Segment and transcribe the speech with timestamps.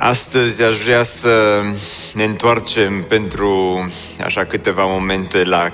[0.00, 1.62] Astăzi aș vrea să
[2.12, 3.90] ne întoarcem pentru
[4.24, 5.72] așa câteva momente la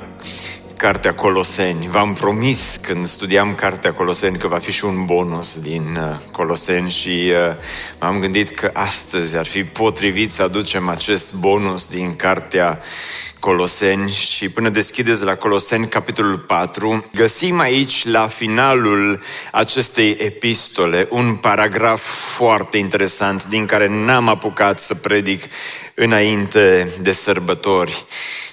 [0.77, 1.89] Cartea Coloseni.
[1.89, 6.91] V-am promis când studiam Cartea Coloseni că va fi și un bonus din uh, Coloseni
[6.91, 7.55] și uh,
[8.01, 12.81] m-am gândit că astăzi ar fi potrivit să aducem acest bonus din Cartea
[13.45, 19.21] Coloseni și până deschideți la Coloseni capitolul 4, găsim aici la finalul
[19.53, 22.03] acestei epistole un paragraf
[22.37, 25.45] foarte interesant din care n-am apucat să predic
[25.95, 28.05] înainte de sărbători.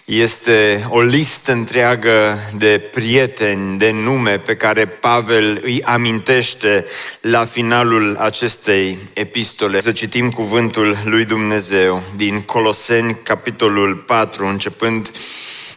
[0.06, 6.86] Este o listă întreagă de prieteni, de nume pe care Pavel îi amintește
[7.22, 9.80] la finalul acestei epistole.
[9.80, 15.12] Să citim cuvântul lui Dumnezeu din Coloseni, capitolul 4, începând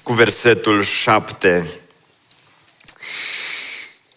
[0.02, 1.66] cu versetul 7.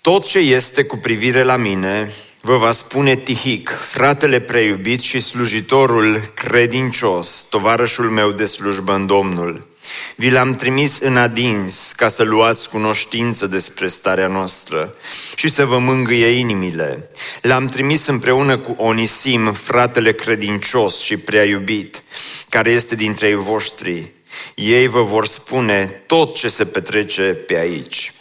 [0.01, 6.31] Tot ce este cu privire la mine, vă va spune Tihic, fratele preiubit și slujitorul
[6.33, 9.67] credincios, tovarășul meu de slujbă în Domnul.
[10.15, 14.93] Vi l-am trimis în adins ca să luați cunoștință despre starea noastră
[15.35, 17.09] și să vă mângâie inimile.
[17.41, 22.03] L-am trimis împreună cu Onisim, fratele credincios și prea iubit,
[22.49, 24.11] care este dintre ei voștri.
[24.55, 28.11] Ei vă vor spune tot ce se petrece pe aici.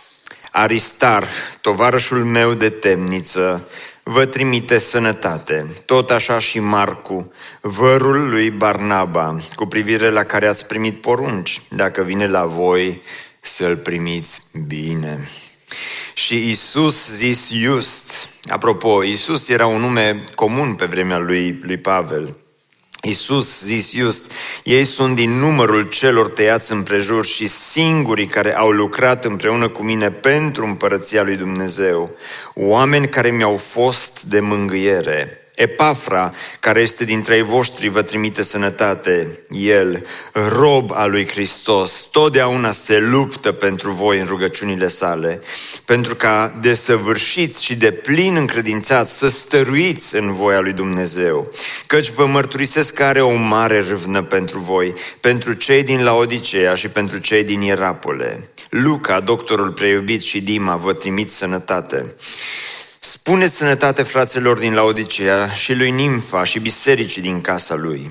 [0.51, 1.27] Aristar,
[1.61, 3.69] tovarășul meu de temniță,
[4.09, 10.67] vă trimite sănătate, tot așa și Marcu, vărul lui Barnaba, cu privire la care ați
[10.67, 13.03] primit porunci, dacă vine la voi
[13.41, 15.29] să-l primiți bine.
[16.15, 22.37] Și Isus zis Just, apropo, Isus era un nume comun pe vremea lui, lui Pavel,
[23.07, 29.25] Iisus zis just, ei sunt din numărul celor tăiați împrejur și singurii care au lucrat
[29.25, 32.11] împreună cu mine pentru împărăția lui Dumnezeu,
[32.55, 35.46] oameni care mi-au fost de mângâiere.
[35.57, 39.39] Epafra, care este dintre ei voștri, vă trimite sănătate.
[39.51, 45.41] El, rob al lui Hristos, totdeauna se luptă pentru voi în rugăciunile sale,
[45.85, 51.53] pentru ca desăvârșiți și de plin încredințați să stăruiți în voia lui Dumnezeu.
[51.87, 56.89] Căci vă mărturisesc că are o mare râvnă pentru voi, pentru cei din Laodicea și
[56.89, 58.49] pentru cei din Ierapole.
[58.69, 62.15] Luca, doctorul preiubit și Dima, vă trimit sănătate.
[63.01, 68.11] Spuneți sănătate fraților din Laodicea și lui Nimfa și bisericii din casa lui.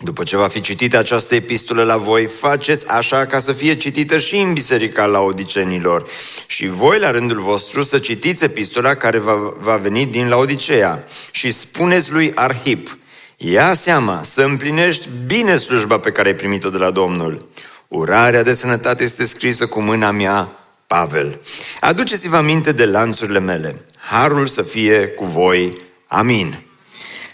[0.00, 4.18] După ce va fi citită această epistolă la voi, faceți așa ca să fie citită
[4.18, 6.08] și în biserica laodicenilor.
[6.46, 11.50] Și voi, la rândul vostru, să citiți epistola care va, va veni din Laodicea și
[11.50, 12.96] spuneți lui Arhip,
[13.36, 17.48] ia seama să împlinești bine slujba pe care ai primit-o de la Domnul.
[17.88, 20.52] Urarea de sănătate este scrisă cu mâna mea,
[20.86, 21.40] Pavel.
[21.80, 23.84] Aduceți-vă aminte de lanțurile mele.
[24.10, 25.76] Harul să fie cu voi.
[26.06, 26.58] Amin.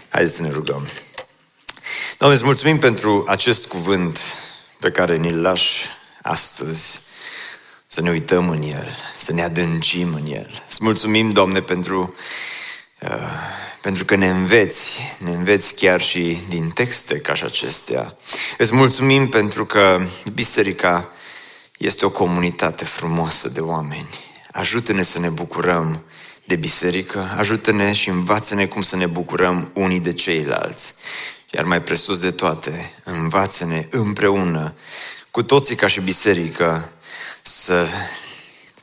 [0.09, 0.89] Haideți să ne rugăm.
[2.19, 4.21] Doamne, îți mulțumim pentru acest cuvânt
[4.81, 5.87] pe care ni-l lași
[6.23, 7.01] astăzi.
[7.87, 10.63] Să ne uităm în el, să ne adâncim în el.
[10.69, 12.15] Îți mulțumim, Doamne, pentru,
[13.01, 13.11] uh,
[13.81, 18.17] pentru că ne înveți, ne înveți chiar și din texte ca și acestea.
[18.59, 21.13] Îți mulțumim pentru că biserica
[21.79, 24.09] este o comunitate frumoasă de oameni.
[24.53, 26.05] Ajută-ne să ne bucurăm
[26.45, 30.95] de biserică, ajută-ne și învață-ne cum să ne bucurăm unii de ceilalți.
[31.51, 34.75] Iar mai presus de toate, învață-ne împreună,
[35.31, 36.93] cu toții ca și biserică,
[37.43, 37.87] să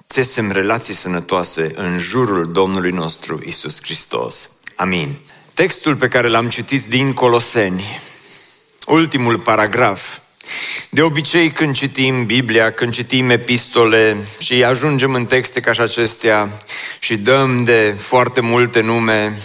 [0.09, 4.49] țesem relații sănătoase în jurul Domnului nostru Isus Hristos.
[4.75, 5.19] Amin.
[5.53, 7.99] Textul pe care l-am citit din Coloseni,
[8.85, 10.17] ultimul paragraf,
[10.93, 16.49] de obicei, când citim Biblia, când citim epistole și ajungem în texte ca și acestea
[16.99, 19.37] și dăm de foarte multe nume,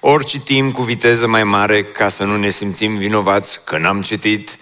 [0.00, 4.56] ori citim cu viteză mai mare ca să nu ne simțim vinovați că n-am citit,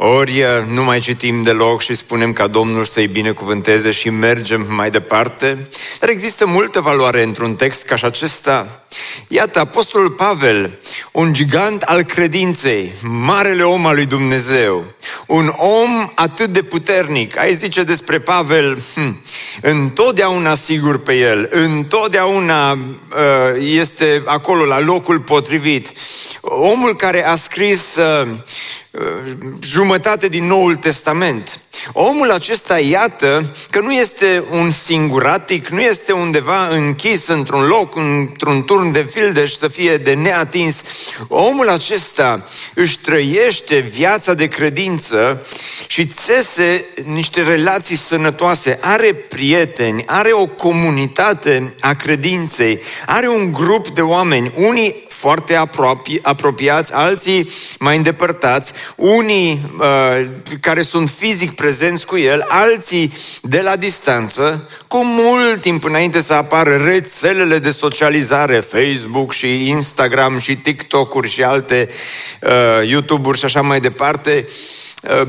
[0.00, 4.90] ori uh, nu mai citim deloc și spunem ca Domnul să-i binecuvânteze și mergem mai
[4.90, 5.68] departe.
[6.00, 8.82] Dar există multă valoare într-un text ca și acesta.
[9.28, 10.78] Iată, Apostolul Pavel,
[11.12, 14.84] un gigant al credinței, marele om al lui Dumnezeu,
[15.26, 17.38] un om atât de puternic.
[17.38, 19.22] Ai zice despre Pavel, hm,
[19.62, 22.78] întotdeauna sigur pe el, întotdeauna uh,
[23.58, 25.92] este acolo la locul potrivit.
[26.40, 28.28] Omul care a scris uh,
[29.62, 31.60] jumătate din Noul Testament.
[31.92, 38.64] Omul acesta, iată, că nu este un singuratic, nu este undeva închis într-un loc, într-un
[38.64, 40.82] turn de fildeș să fie de neatins.
[41.28, 45.46] Omul acesta își trăiește viața de credință
[45.86, 53.88] și țese niște relații sănătoase, are prieteni, are o comunitate a credinței, are un grup
[53.88, 60.26] de oameni, unii foarte apropi, apropiați, alții mai îndepărtați, unii uh,
[60.60, 63.12] care sunt fizic prezenți cu el, alții
[63.42, 70.38] de la distanță, cu mult timp înainte să apară rețelele de socializare, Facebook și Instagram
[70.38, 71.88] și TikTok-uri și alte
[72.42, 74.44] uh, YouTube-uri și așa mai departe.
[74.46, 74.52] Uh,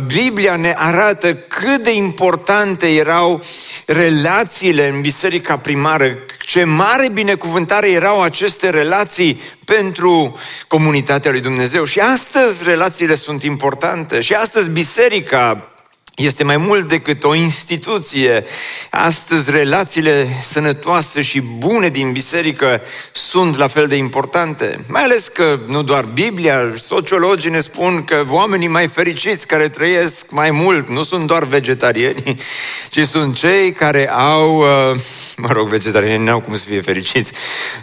[0.05, 3.43] Biblia ne arată cât de importante erau
[3.85, 11.85] relațiile în biserica primară, ce mare binecuvântare erau aceste relații pentru comunitatea lui Dumnezeu.
[11.85, 14.19] Și astăzi relațiile sunt importante.
[14.19, 15.71] Și astăzi biserica
[16.19, 18.45] este mai mult decât o instituție.
[18.89, 22.81] Astăzi relațiile sănătoase și bune din biserică
[23.11, 24.85] sunt la fel de importante.
[24.87, 30.31] Mai ales că nu doar Biblia, sociologii ne spun că oamenii mai fericiți care trăiesc
[30.31, 32.35] mai mult nu sunt doar vegetariani,
[32.93, 34.99] ci sunt cei care au, uh,
[35.37, 37.31] mă rog, vegetariani nu au cum să fie fericiți,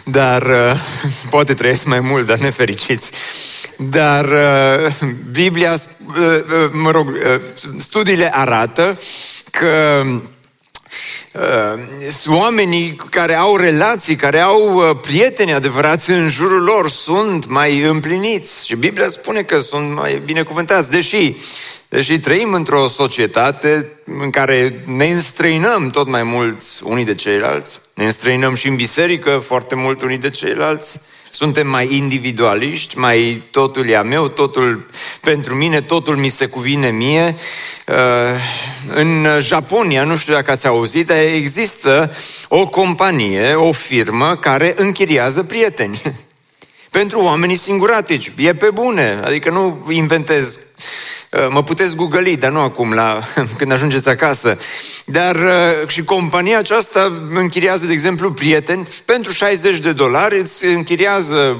[0.03, 0.79] dar uh,
[1.29, 3.11] poate trăiesc mai mult, dar nefericiți.
[3.77, 4.93] Dar uh,
[5.31, 7.41] Biblia, uh, uh, mă rog, uh,
[7.77, 8.99] studiile arată
[9.51, 10.03] că
[11.33, 11.79] uh,
[12.27, 18.65] oamenii care au relații, care au uh, prieteni adevărați în jurul lor sunt mai împliniți.
[18.65, 21.35] Și Biblia spune că sunt mai binecuvântați, deși
[21.89, 28.05] Deși trăim într-o societate în care ne înstrăinăm tot mai mulți unii de ceilalți, ne
[28.05, 30.99] înstrăinăm și în biserică foarte mult unii de ceilalți,
[31.37, 34.85] suntem mai individualiști, mai totul e a meu, totul
[35.21, 37.35] pentru mine, totul mi se cuvine mie.
[37.87, 37.95] Uh,
[38.95, 42.15] în Japonia, nu știu dacă ați auzit, există
[42.47, 46.01] o companie, o firmă care închiriază prieteni
[46.97, 48.31] pentru oamenii singuratici.
[48.37, 51.16] E pe bune, adică nu inventez Uh,
[51.49, 53.21] mă puteți googli, dar nu acum, la,
[53.57, 54.57] când ajungeți acasă.
[55.05, 61.57] Dar uh, și compania aceasta închiriază, de exemplu, prieteni pentru 60 de dolari, îți închiriază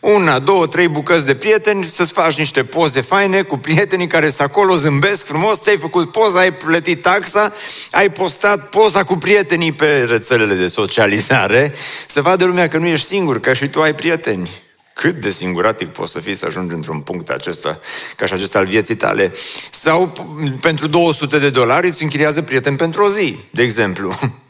[0.00, 4.48] una, două, trei bucăți de prieteni, să-ți faci niște poze faine cu prietenii care sunt
[4.48, 7.52] acolo, zâmbesc frumos, ți-ai făcut poza, ai plătit taxa,
[7.90, 11.74] ai postat poza cu prietenii pe rețelele de socializare,
[12.06, 14.50] să vadă lumea că nu ești singur, că și tu ai prieteni.
[15.00, 17.80] Cât de singuratic poți să fii să ajungi într-un punct acesta,
[18.16, 19.32] ca și acesta al vieții tale.
[19.70, 20.12] Sau
[20.60, 24.14] pentru 200 de dolari îți închiriază prieten pentru o zi, de exemplu.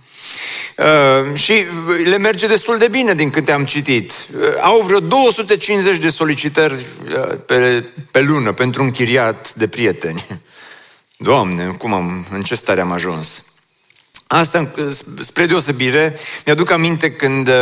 [0.79, 1.65] Uh, și
[2.05, 4.12] le merge destul de bine din câte am citit.
[4.12, 10.27] Uh, au vreo 250 de solicitări uh, pe, pe lună pentru un chiriat de prieteni.
[11.17, 13.48] Doamne, cum am, în ce stare am ajuns?
[14.31, 14.69] Asta,
[15.21, 16.15] spre deosebire,
[16.47, 17.55] mi-aduc aminte când, uh,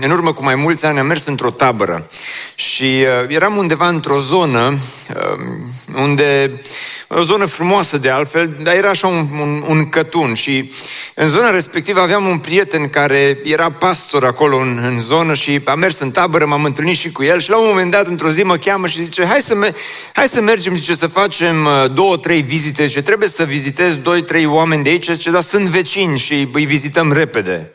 [0.00, 2.10] în urmă cu mai mulți ani, am mers într-o tabără
[2.54, 4.78] și uh, eram undeva într-o zonă
[5.14, 6.60] uh, unde
[7.08, 10.72] o zonă frumoasă de altfel, dar era așa un, un, un cătun și
[11.14, 15.74] în zona respectivă aveam un prieten care era pastor acolo în, în zonă și a
[15.74, 18.42] mers în tabără, m-am întâlnit și cu el și la un moment dat, într-o zi,
[18.42, 19.74] mă cheamă și zice, hai să, me-
[20.12, 24.22] hai să mergem, zice, să facem uh, două, trei vizite, ce trebuie să vizitez doi,
[24.22, 27.72] trei oameni de aici, ce dar sunt vecini și îi vizităm repede.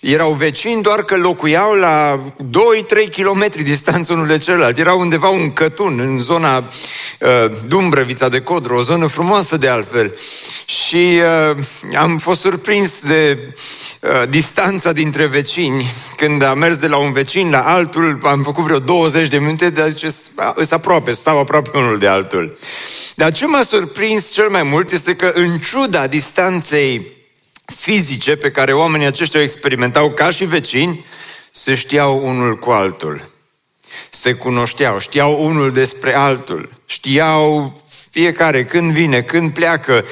[0.00, 4.78] Erau vecini, doar că locuiau la 2-3 km distanță unul de celălalt.
[4.78, 10.14] Era undeva un cătun în zona uh, Dumbrăvița de Codru, o zonă frumoasă de altfel.
[10.64, 13.38] Și uh, am fost surprins de
[14.00, 15.86] uh, distanța dintre vecini.
[16.16, 19.70] Când am mers de la un vecin la altul, am făcut vreo 20 de minute,
[19.70, 20.08] dar zice,
[20.56, 22.58] sunt aproape, stau aproape unul de altul.
[23.14, 27.18] Dar ce m-a surprins cel mai mult este că în ciuda distanței
[27.76, 31.04] fizice pe care oamenii aceștia o experimentau ca și vecini,
[31.52, 33.28] se știau unul cu altul.
[34.10, 37.74] Se cunoșteau, știau unul despre altul, știau
[38.10, 40.04] fiecare când vine, când pleacă,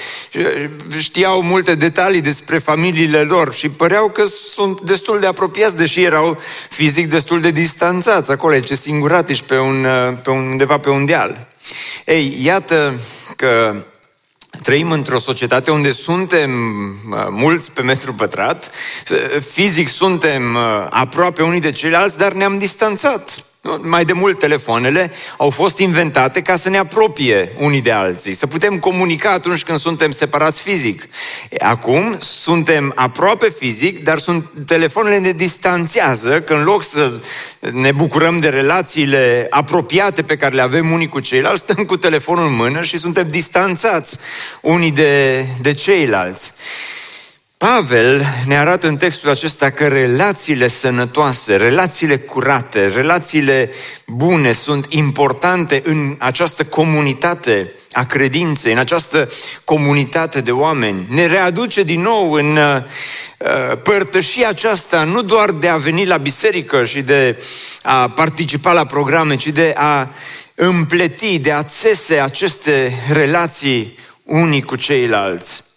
[0.99, 6.41] știau multe detalii despre familiile lor și păreau că sunt destul de apropiați, deși erau
[6.69, 9.87] fizic destul de distanțați acolo, ce singuratici pe, un,
[10.23, 11.47] pe undeva pe un deal.
[12.05, 13.01] Ei, iată
[13.37, 13.83] că
[14.63, 16.51] Trăim într-o societate unde suntem
[17.11, 18.71] uh, mulți pe metru pătrat,
[19.51, 23.48] fizic suntem uh, aproape unii de ceilalți, dar ne-am distanțat.
[23.83, 28.47] Mai de mult telefoanele au fost inventate ca să ne apropie unii de alții, să
[28.47, 31.09] putem comunica atunci când suntem separați fizic.
[31.61, 37.21] Acum suntem aproape fizic, dar sunt, telefoanele ne distanțează, că în loc să
[37.73, 42.47] ne bucurăm de relațiile apropiate pe care le avem unii cu ceilalți, stăm cu telefonul
[42.47, 44.17] în mână și suntem distanțați
[44.61, 46.53] unii de, de ceilalți.
[47.59, 53.71] Pavel ne arată în textul acesta că relațiile sănătoase, relațiile curate, relațiile
[54.07, 59.31] bune sunt importante în această comunitate a credinței, în această
[59.65, 61.07] comunitate de oameni.
[61.09, 62.83] Ne readuce din nou în uh,
[63.83, 67.43] părtășia aceasta, nu doar de a veni la biserică și de
[67.83, 70.15] a participa la programe, ci de a
[70.55, 75.68] împleti, de a țese aceste relații unii cu ceilalți.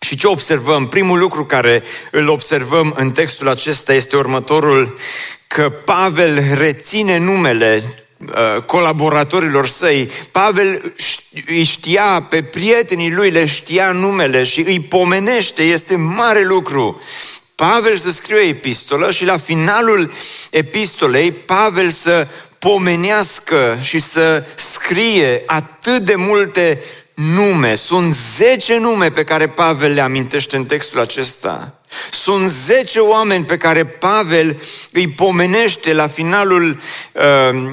[0.00, 0.88] Și ce observăm?
[0.88, 4.98] Primul lucru care îl observăm în textul acesta este următorul,
[5.46, 7.82] că Pavel reține numele
[8.18, 10.10] uh, colaboratorilor săi.
[10.30, 10.94] Pavel
[11.46, 17.00] îi știa pe prietenii lui, le știa numele și îi pomenește, este mare lucru.
[17.54, 20.12] Pavel să scrie o epistolă și la finalul
[20.50, 26.80] epistolei Pavel să pomenească și să scrie atât de multe
[27.16, 31.74] nume, sunt zece nume pe care Pavel le amintește în textul acesta.
[32.10, 36.80] Sunt zece oameni pe care Pavel îi pomenește la finalul
[37.12, 37.22] uh,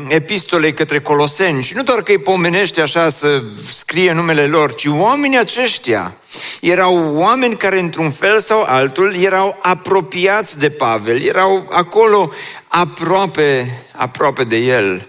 [0.08, 1.64] epistolei către Coloseni.
[1.64, 6.16] Și nu doar că îi pomenește așa să scrie numele lor, ci oamenii aceștia
[6.62, 12.32] erau oameni care într-un fel sau altul erau apropiați de Pavel, erau acolo
[12.68, 15.08] aproape, aproape de el.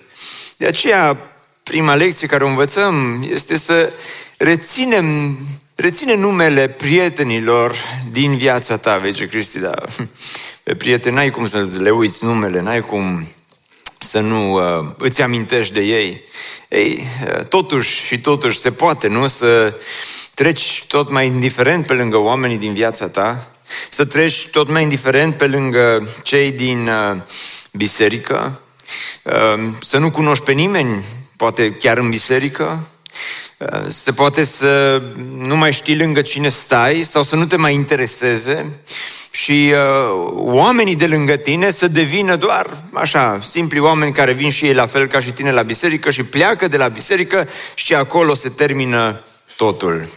[0.57, 1.19] De aceea,
[1.63, 3.93] prima lecție care o învățăm este să
[4.37, 5.39] reținem,
[5.75, 7.75] reține numele prietenilor
[8.11, 9.75] din viața ta, vezi, Cristi, da.
[10.63, 13.27] Pe prieteni n-ai cum să le uiți numele, n-ai cum
[13.99, 16.23] să nu uh, îți amintești de ei.
[16.69, 19.27] Ei, uh, totuși și totuși se poate, nu?
[19.27, 19.75] Să
[20.35, 23.51] treci tot mai indiferent pe lângă oamenii din viața ta,
[23.91, 27.21] să treci tot mai indiferent pe lângă cei din uh,
[27.73, 28.61] biserică,
[29.23, 31.05] uh, să nu cunoști pe nimeni,
[31.37, 32.89] poate chiar în biserică,
[33.87, 35.03] se poate să
[35.39, 38.79] nu mai știi lângă cine stai sau să nu te mai intereseze
[39.31, 44.67] și uh, oamenii de lângă tine să devină doar așa, simpli oameni care vin și
[44.67, 48.35] ei la fel ca și tine la biserică și pleacă de la biserică și acolo
[48.35, 49.21] se termină
[49.57, 50.09] totul.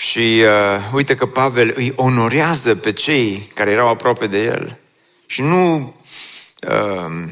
[0.00, 4.78] Și uh, uite că Pavel îi onorează pe cei care erau aproape de el
[5.26, 5.94] și nu
[6.68, 7.28] uh,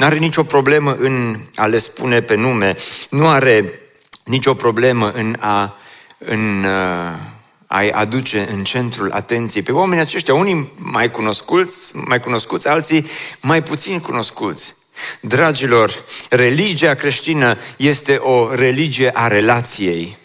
[0.00, 2.76] are nicio problemă în a le spune pe nume,
[3.10, 3.80] nu are
[4.30, 5.74] nicio problemă în a
[6.24, 7.18] în, uh,
[7.66, 13.06] a aduce în centrul atenției pe oamenii aceștia, unii mai cunoscuți, mai cunoscuți, alții
[13.40, 14.74] mai puțin cunoscuți.
[15.20, 20.16] Dragilor, religia creștină este o religie a relației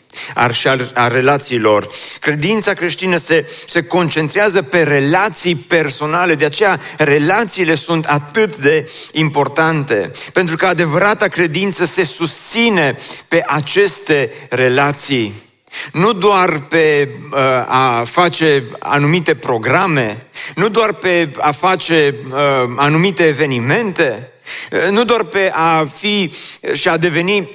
[0.52, 1.90] și a, a relațiilor.
[2.20, 10.12] Credința creștină se, se concentrează pe relații personale, de aceea relațiile sunt atât de importante.
[10.34, 15.44] Pentru că adevărata credință se susține pe aceste relații.
[15.92, 22.40] Nu doar pe uh, a face anumite programe, nu doar pe a face uh,
[22.76, 24.32] anumite evenimente,
[24.72, 26.34] uh, nu doar pe a fi
[26.74, 27.50] și a deveni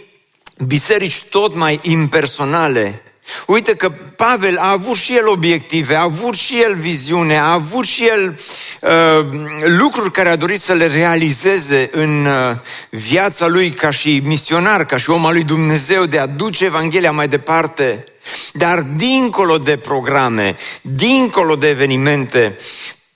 [0.67, 3.03] biserici tot mai impersonale.
[3.47, 7.85] Uite că Pavel a avut și el obiective, a avut și el viziune, a avut
[7.85, 8.39] și el
[8.81, 8.91] uh,
[9.65, 12.57] lucruri care a dorit să le realizeze în uh,
[12.91, 17.13] viața lui ca și misionar, ca și om al lui Dumnezeu, de a duce Evanghelia
[17.13, 18.05] mai departe.
[18.53, 22.59] Dar dincolo de programe, dincolo de evenimente,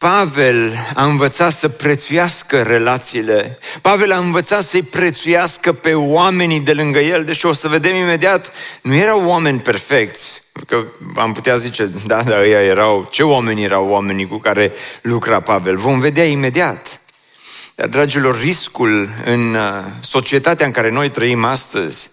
[0.04, 3.58] Pavel a învățat să prețuiască relațiile.
[3.80, 7.25] Pavel a învățat să-i prețuiască pe oamenii de lângă el.
[7.25, 10.42] Deci o să vedem imediat, nu erau oameni perfecți.
[10.66, 10.84] Că
[11.16, 15.76] am putea zice, da, da, ăia erau, ce oameni erau oamenii cu care lucra Pavel?
[15.76, 17.00] Vom vedea imediat.
[17.75, 22.11] Dar, dragilor, riscul în uh, societatea în care noi trăim astăzi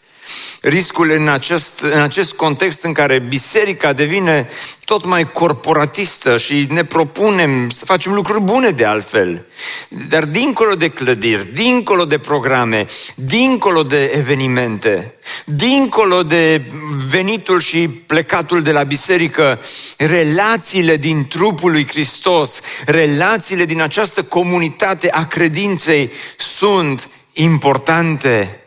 [0.61, 4.49] riscul în acest, în acest context în care biserica devine
[4.85, 9.45] tot mai corporatistă și ne propunem să facem lucruri bune de altfel.
[9.87, 12.85] Dar dincolo de clădiri, dincolo de programe,
[13.15, 15.13] dincolo de evenimente,
[15.45, 16.61] dincolo de
[17.09, 19.59] venitul și plecatul de la biserică,
[19.97, 28.60] relațiile din trupul lui Hristos, relațiile din această comunitate a credinței sunt importante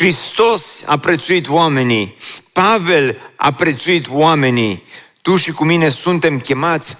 [0.00, 2.16] Hristos a prețuit oamenii,
[2.52, 4.84] Pavel a prețuit oamenii,
[5.22, 6.96] tu și cu mine suntem chemați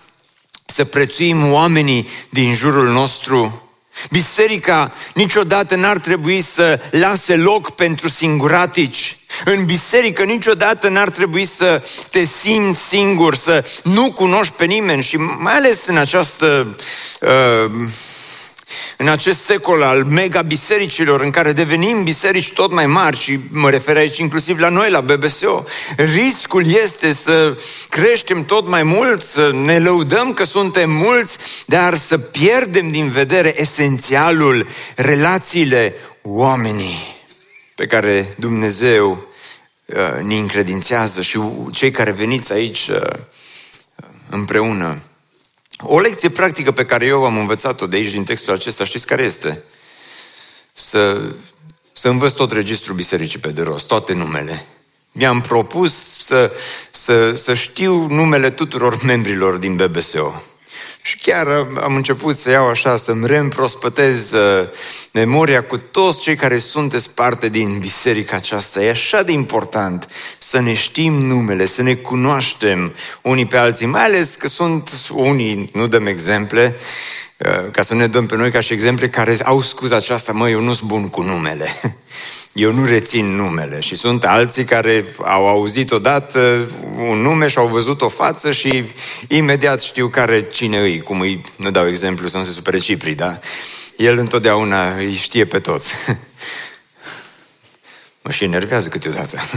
[0.66, 3.62] să prețuim oamenii din jurul nostru.
[4.11, 9.19] Biserica niciodată n-ar trebui să lase loc pentru singuratici.
[9.45, 15.16] În biserică niciodată n-ar trebui să te simți singur, să nu cunoști pe nimeni și
[15.16, 16.76] mai ales în această
[17.21, 17.88] uh,
[18.96, 23.96] în acest secol al mega-bisericilor în care devenim biserici tot mai mari și mă refer
[23.96, 25.64] aici inclusiv la noi, la BBSO,
[25.96, 27.56] riscul este să
[27.88, 33.60] creștem tot mai mult, să ne lăudăm că suntem mulți, dar să pierdem din vedere
[33.60, 37.18] esențialul, relațiile oamenii
[37.74, 39.24] pe care Dumnezeu
[39.86, 41.40] uh, ne încredințează și
[41.72, 43.12] cei care veniți aici uh,
[44.30, 44.98] împreună.
[45.82, 49.22] O lecție practică pe care eu am învățat-o de aici, din textul acesta, știți care
[49.22, 49.62] este?
[50.72, 51.20] Să,
[51.92, 54.66] să învăț tot registrul bisericii pe de rost, toate numele.
[55.12, 56.52] Mi-am propus să,
[56.90, 60.42] să, să știu numele tuturor membrilor din BBSO.
[61.02, 61.47] Și chiar
[61.80, 64.69] am început să iau așa, să-mi reîmprospătez uh,
[65.12, 68.83] memoria cu toți cei care sunteți parte din biserica aceasta.
[68.83, 74.04] E așa de important să ne știm numele, să ne cunoaștem unii pe alții, mai
[74.04, 76.76] ales că sunt unii, nu dăm exemple,
[77.37, 80.49] uh, ca să ne dăm pe noi ca și exemple care au scuza aceasta, mă,
[80.49, 81.69] eu nu sunt bun cu numele.
[82.52, 87.66] eu nu rețin numele și sunt alții care au auzit odată un nume și au
[87.66, 88.85] văzut o față și
[89.28, 93.14] imediat știu care cine îi, cum îi, nu dau exemplu să nu se supere Cipri,
[93.14, 93.38] da?
[93.97, 95.95] El întotdeauna îi știe pe toți.
[98.23, 99.38] mă și enervează câteodată.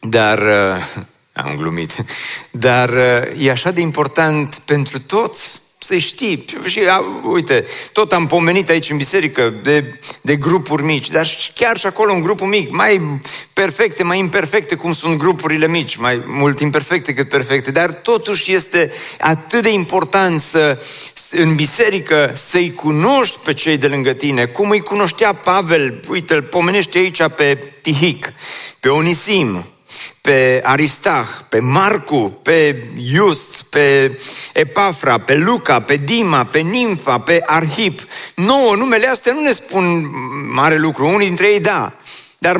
[0.00, 0.84] Dar, uh,
[1.32, 1.94] am glumit,
[2.50, 6.44] dar uh, e așa de important pentru toți să știi.
[6.66, 6.80] Și
[7.22, 12.12] uite, tot am pomenit aici în biserică de, de grupuri mici, dar chiar și acolo
[12.12, 13.20] un grup mic, mai
[13.52, 18.92] perfecte, mai imperfecte cum sunt grupurile mici, mai mult imperfecte cât perfecte, dar totuși este
[19.20, 20.82] atât de important să,
[21.30, 26.42] în biserică să-i cunoști pe cei de lângă tine, cum îi cunoștea Pavel, uite, îl
[26.42, 28.32] pomenește aici pe Tihic,
[28.80, 29.64] pe Onisim,
[30.20, 34.18] pe Aristah, pe Marcu, pe Just, pe
[34.52, 38.00] Epafra, pe Luca, pe Dima, pe Nimfa, pe Arhip.
[38.34, 40.10] Nouă, numele astea nu ne spun
[40.52, 41.06] mare lucru.
[41.06, 41.92] Unii dintre ei da,
[42.38, 42.56] dar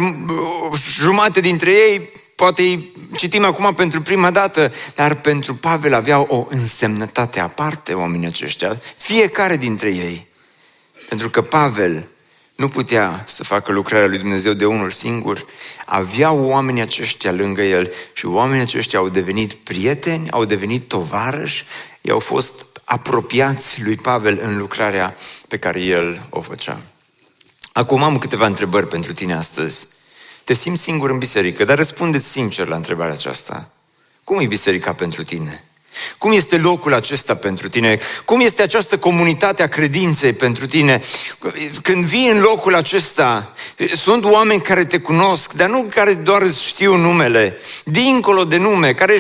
[1.00, 6.46] jumate dintre ei poate îi citim acum pentru prima dată, dar pentru Pavel aveau o
[6.51, 10.27] însemnătate aparte oamenii aceștia, fiecare dintre ei.
[11.09, 12.09] Pentru că Pavel
[12.59, 15.44] nu putea să facă lucrarea lui Dumnezeu de unul singur,
[15.87, 21.64] avea oamenii aceștia lângă el și oamenii aceștia au devenit prieteni, au devenit tovarăși,
[22.01, 25.16] i-au fost apropiați lui Pavel în lucrarea
[25.49, 26.81] pe care el o făcea.
[27.73, 29.87] Acum am câteva întrebări pentru tine astăzi.
[30.44, 33.71] Te simți singur în biserică, dar răspundeți sincer la întrebarea aceasta.
[34.25, 35.64] Cum e biserica pentru tine?
[36.18, 37.98] Cum este locul acesta pentru tine?
[38.24, 41.03] Cum este această comunitate a credinței pentru tine?
[41.83, 43.55] Când vii în locul acesta,
[43.92, 49.18] sunt oameni care te cunosc, dar nu care doar știu numele, dincolo de nume, care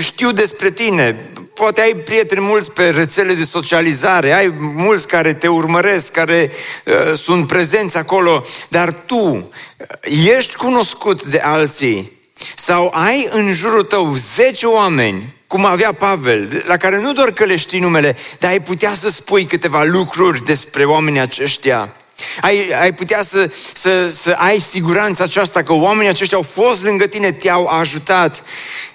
[0.00, 1.30] știu despre tine.
[1.54, 6.50] Poate ai prieteni mulți pe rețele de socializare, ai mulți care te urmăresc, care
[6.84, 9.46] uh, sunt prezenți acolo, dar tu uh,
[10.36, 12.18] ești cunoscut de alții
[12.56, 17.44] sau ai în jurul tău 10 oameni cum avea Pavel, la care nu doar că
[17.44, 21.94] le știi numele, dar ai putea să spui câteva lucruri despre oamenii aceștia.
[22.40, 27.06] Ai, ai putea să, să, să ai siguranța aceasta că oamenii aceștia au fost lângă
[27.06, 28.42] tine, te-au ajutat.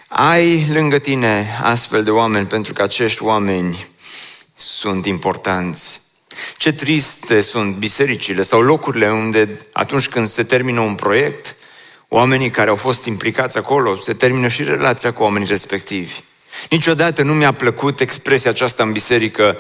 [0.07, 3.87] Ai lângă tine astfel de oameni pentru că acești oameni
[4.55, 6.01] sunt importanți.
[6.57, 11.55] Ce triste sunt bisericile sau locurile unde atunci când se termină un proiect,
[12.07, 16.23] oamenii care au fost implicați acolo, se termină și relația cu oamenii respectivi.
[16.69, 19.59] Niciodată nu mi-a plăcut expresia aceasta în biserică,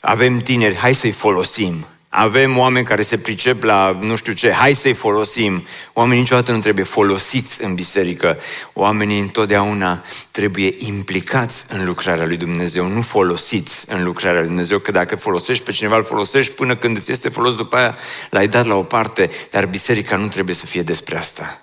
[0.00, 1.86] avem tineri, hai să-i folosim.
[2.14, 5.66] Avem oameni care se pricep la nu știu ce, hai să-i folosim.
[5.92, 8.38] Oamenii niciodată nu trebuie folosiți în biserică.
[8.72, 14.90] Oamenii întotdeauna trebuie implicați în lucrarea lui Dumnezeu, nu folosiți în lucrarea lui Dumnezeu, că
[14.90, 17.96] dacă folosești pe cineva, îl folosești până când îți este folos după aia,
[18.30, 21.60] l-ai dat la o parte, dar biserica nu trebuie să fie despre asta.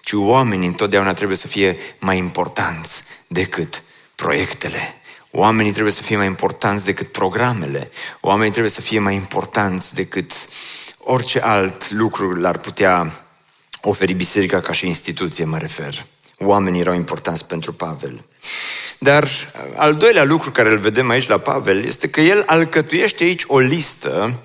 [0.00, 3.82] Ci oamenii întotdeauna trebuie să fie mai importanți decât
[4.16, 4.94] proiectele.
[5.30, 7.90] Oamenii trebuie să fie mai importanți decât programele.
[8.20, 10.32] Oamenii trebuie să fie mai importanți decât
[10.98, 13.12] orice alt lucru l-ar putea
[13.82, 16.06] oferi biserica ca și instituție, mă refer.
[16.38, 18.24] Oamenii erau importanți pentru Pavel.
[18.98, 19.28] Dar
[19.76, 23.58] al doilea lucru care îl vedem aici la Pavel este că el alcătuiește aici o
[23.58, 24.40] listă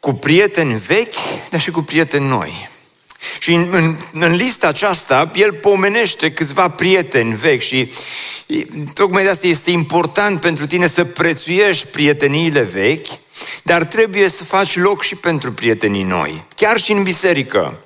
[0.00, 1.14] cu prieteni vechi,
[1.50, 2.68] dar și cu prieteni noi.
[3.38, 7.92] Și în, în, în lista aceasta, el pomenește câțiva prieteni vechi și
[8.94, 13.06] tocmai de asta este important pentru tine să prețuiești prieteniile vechi,
[13.62, 17.78] dar trebuie să faci loc și pentru prietenii noi, chiar și în biserică.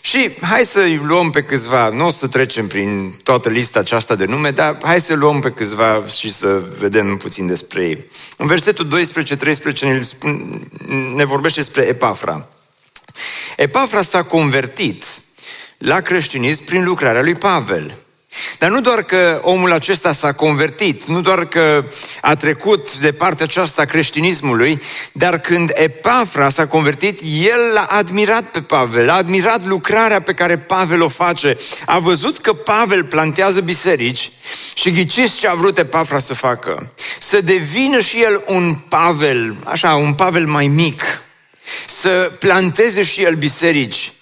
[0.00, 4.24] Și hai să luăm pe câțiva, nu o să trecem prin toată lista aceasta de
[4.24, 8.06] nume, dar hai să luăm pe câțiva și să vedem puțin despre ei.
[8.36, 8.86] În versetul
[9.76, 10.00] 12-13 ne,
[11.14, 12.48] ne vorbește despre Epafra.
[13.56, 15.04] Epafra s-a convertit
[15.78, 17.98] la creștinism prin lucrarea lui Pavel.
[18.58, 21.84] Dar nu doar că omul acesta s-a convertit, nu doar că
[22.20, 28.42] a trecut de partea aceasta a creștinismului, dar când Epafra s-a convertit, el l-a admirat
[28.42, 33.60] pe Pavel, a admirat lucrarea pe care Pavel o face, a văzut că Pavel plantează
[33.60, 34.30] biserici
[34.74, 36.92] și ghiciți ce a vrut Epafra să facă?
[37.18, 41.02] Să devină și el un Pavel, așa, un Pavel mai mic,
[41.86, 44.12] să planteze și el biserici.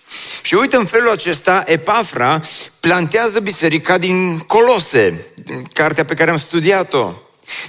[0.43, 2.43] Și uite în felul acesta, Epafra
[2.81, 5.27] plantează biserica din Colose,
[5.73, 7.13] cartea pe care am studiat-o.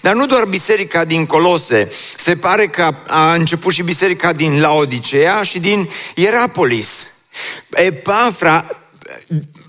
[0.02, 5.44] Dar nu doar biserica din Colose, se pare că a început și biserica din Laodicea
[5.44, 7.08] și din Ierapolis.
[7.70, 8.66] Epafra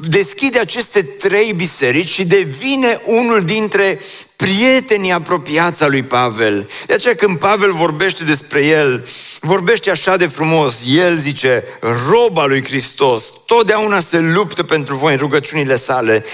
[0.09, 4.01] deschide aceste trei biserici și devine unul dintre
[4.37, 6.69] prietenii apropiați a lui Pavel.
[6.87, 9.07] De aceea când Pavel vorbește despre el,
[9.41, 10.83] vorbește așa de frumos.
[10.87, 11.65] El zice,
[12.09, 16.25] roba lui Hristos, totdeauna se luptă pentru voi în rugăciunile sale,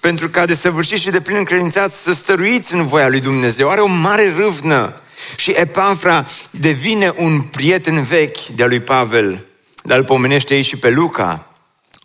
[0.00, 3.70] pentru ca de săvârșit și de plin încredințat să stăruiți în voia lui Dumnezeu.
[3.70, 5.00] Are o mare râvnă.
[5.36, 9.44] Și Epafra devine un prieten vechi de-a lui Pavel.
[9.82, 11.50] Dar îl pomenește aici și pe Luca,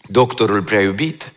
[0.07, 1.31] doctorul prea iubit.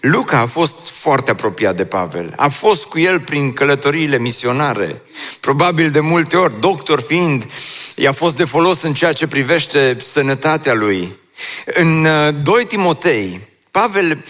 [0.00, 5.02] Luca a fost foarte apropiat de Pavel, a fost cu el prin călătoriile misionare,
[5.40, 7.46] probabil de multe ori, doctor fiind,
[7.94, 11.16] i-a fost de folos în ceea ce privește sănătatea lui.
[11.64, 12.06] În
[12.42, 14.24] 2 uh, Timotei, Pavel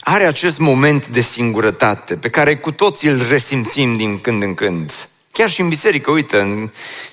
[0.00, 5.08] are acest moment de singurătate pe care cu toții îl resimțim din când în când.
[5.32, 6.70] Chiar și în biserică, uite, în,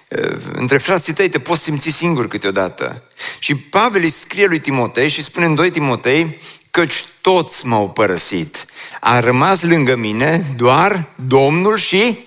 [0.08, 3.04] uh, între frații tăi te poți simți singur câteodată.
[3.40, 6.40] Și Pavel îi scrie lui Timotei și spune în 2 Timotei,
[6.78, 8.66] căci toți m-au părăsit.
[9.00, 12.18] A rămas lângă mine doar Domnul și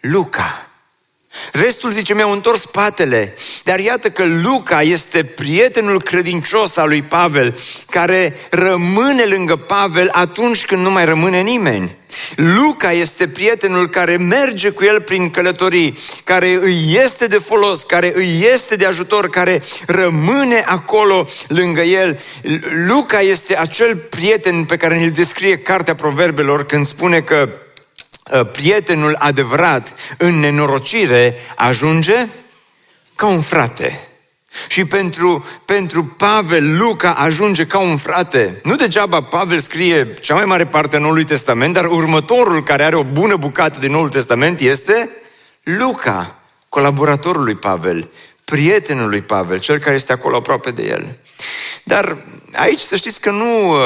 [0.00, 0.67] Luca.
[1.52, 3.34] Restul, zice, mi-au întors spatele.
[3.64, 7.58] Dar iată că Luca este prietenul credincios al lui Pavel,
[7.90, 11.96] care rămâne lângă Pavel atunci când nu mai rămâne nimeni.
[12.36, 18.12] Luca este prietenul care merge cu el prin călătorii, care îi este de folos, care
[18.14, 22.20] îi este de ajutor, care rămâne acolo lângă el.
[22.86, 27.67] Luca este acel prieten pe care ne-l descrie Cartea Proverbelor când spune că uh,
[28.52, 32.26] prietenul adevărat în nenorocire ajunge
[33.16, 34.00] ca un frate.
[34.68, 38.60] Și pentru, pentru Pavel, Luca ajunge ca un frate.
[38.62, 42.96] Nu degeaba Pavel scrie cea mai mare parte a Noului Testament, dar următorul care are
[42.96, 45.10] o bună bucată din Noul Testament este
[45.62, 46.34] Luca,
[46.68, 48.10] colaboratorul lui Pavel,
[48.44, 51.18] prietenul lui Pavel, cel care este acolo aproape de el.
[51.84, 52.16] Dar
[52.54, 53.78] aici să știți că nu uh,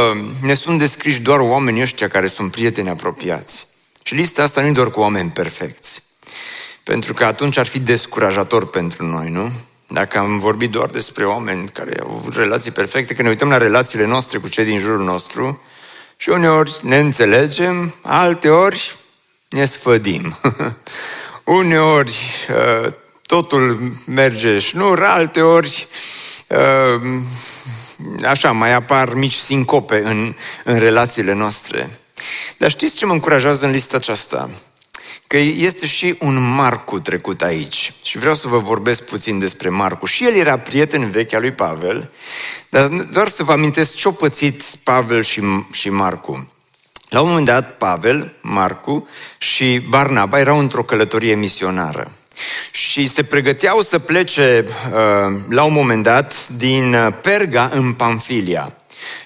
[0.43, 3.67] ne sunt descriși doar oamenii ăștia care sunt prieteni apropiați.
[4.03, 6.03] Și lista asta nu e doar cu oameni perfecți.
[6.83, 9.53] Pentru că atunci ar fi descurajator pentru noi, nu?
[9.89, 13.57] Dacă am vorbit doar despre oameni care au avut relații perfecte, că ne uităm la
[13.57, 15.63] relațiile noastre cu cei din jurul nostru
[16.17, 18.97] și uneori ne înțelegem, alteori
[19.49, 20.39] ne sfădim.
[21.45, 22.93] uneori uh,
[23.27, 25.87] totul merge șnur, alteori
[26.47, 27.21] uh,
[28.25, 30.35] așa, mai apar mici sincope în,
[30.65, 31.91] în relațiile noastre.
[32.57, 34.51] Dar știți ce mă încurajează în lista aceasta?
[35.33, 37.93] că este și un Marcu trecut aici.
[38.03, 40.07] Și vreau să vă vorbesc puțin despre Marcu.
[40.07, 42.11] Și el era prieten vechi al lui Pavel,
[42.69, 45.41] dar doar să vă amintesc ce-au pățit Pavel și,
[45.73, 46.53] și Marcu.
[47.09, 49.09] La un moment dat, Pavel, Marcu
[49.39, 52.13] și Barnaba erau într-o călătorie misionară.
[52.71, 58.77] Și se pregăteau să plece uh, la un moment dat din uh, Perga în Pamfilia.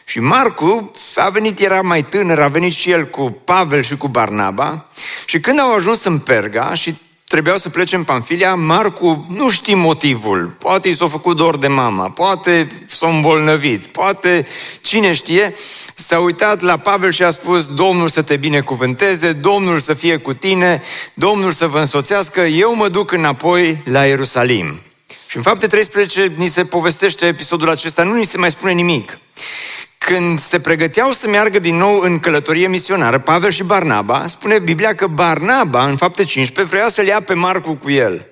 [0.08, 4.08] Și Marcu a venit, era mai tânăr, a venit și el cu Pavel și cu
[4.08, 4.86] Barnaba
[5.24, 6.94] și când au ajuns în Perga și
[7.28, 10.56] trebuiau să plece în Pamfilia, Marcu nu știe motivul.
[10.58, 14.46] Poate i s-a făcut dor de mama, poate s-a îmbolnăvit, poate
[14.82, 15.54] cine știe,
[15.94, 20.32] s-a uitat la Pavel și a spus Domnul să te binecuvânteze, Domnul să fie cu
[20.32, 20.82] tine,
[21.14, 24.80] Domnul să vă însoțească, eu mă duc înapoi la Ierusalim.
[25.26, 29.18] Și în fapte 13 ni se povestește episodul acesta, nu ni se mai spune nimic
[30.06, 34.94] când se pregăteau să meargă din nou în călătorie misionară, Pavel și Barnaba, spune Biblia
[34.94, 38.26] că Barnaba, în fapte 15, vrea să-l ia pe Marcu cu el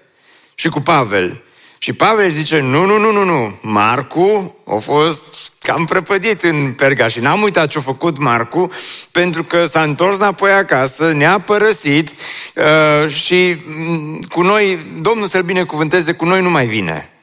[0.55, 1.43] și cu Pavel.
[1.79, 7.09] Și Pavel zice, nu, nu, nu, nu, nu, Marcu a fost cam prăpădit în Perga
[7.09, 8.71] și n-am uitat ce-a făcut Marcu
[9.11, 12.11] pentru că s-a întors înapoi acasă, ne-a părăsit
[12.55, 17.14] uh, și mm, cu noi, Domnul să-l binecuvânteze, cu noi nu mai vine.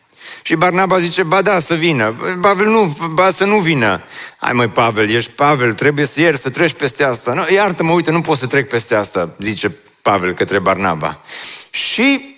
[0.41, 2.15] Și Barnaba zice, ba da, să vină.
[2.41, 4.01] Pavel nu, ba să nu vină.
[4.37, 7.33] Hai măi, Pavel, ești Pavel, trebuie să ieri, să treci peste asta.
[7.33, 11.21] Nu, iartă-mă, uite, nu pot să trec peste asta, zice Pavel către Barnaba.
[11.69, 12.37] Și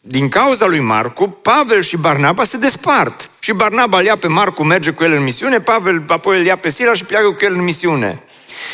[0.00, 3.30] din cauza lui Marcu, Pavel și Barnaba se despart.
[3.38, 6.56] Și Barnaba îl ia pe Marcu, merge cu el în misiune, Pavel apoi îl ia
[6.56, 8.22] pe Sila și pleacă cu el în misiune.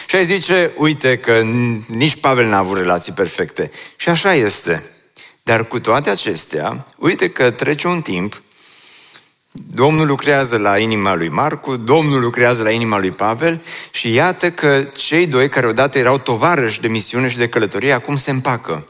[0.06, 1.42] Și ai zice, uite că
[1.88, 3.70] nici Pavel n-a avut relații perfecte.
[3.96, 4.90] Și așa este.
[5.42, 8.42] Dar cu toate acestea, uite că trece un timp,
[9.74, 14.82] Domnul lucrează la inima lui Marcu, Domnul lucrează la inima lui Pavel și iată că
[14.96, 18.86] cei doi care odată erau tovarăși de misiune și de călătorie, acum se împacă.